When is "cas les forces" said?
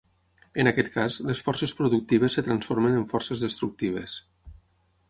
0.93-1.75